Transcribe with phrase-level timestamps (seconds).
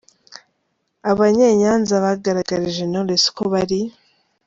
[1.11, 3.81] Abanye Nyanza bagaragarije Knowless ko bari.